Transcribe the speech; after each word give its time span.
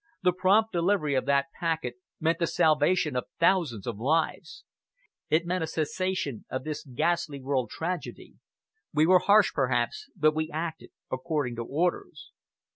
The 0.23 0.33
prompt 0.33 0.71
delivery 0.71 1.13
of 1.13 1.25
that 1.27 1.45
packet 1.59 1.97
meant 2.19 2.39
the 2.39 2.47
salvation 2.47 3.15
of 3.15 3.25
thousands 3.39 3.85
of 3.85 3.99
lives. 3.99 4.63
It 5.29 5.45
meant 5.45 5.63
a 5.63 5.67
cessation 5.67 6.43
of 6.49 6.63
this 6.63 6.83
ghastly 6.83 7.39
world 7.39 7.69
tragedy. 7.69 8.33
We 8.91 9.05
were 9.05 9.19
harsh, 9.19 9.53
perhaps, 9.53 10.09
but 10.15 10.33
we 10.33 10.49
acted 10.51 10.89
according 11.11 11.55
to 11.57 11.63
orders." 11.65 12.31